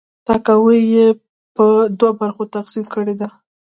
تاکاوی 0.27 0.79
یې 0.93 1.07
په 1.55 1.65
دوه 1.99 2.11
برخو 2.21 2.43
تقسیم 2.55 2.85
کړې 2.93 3.13
ده. 3.21 3.29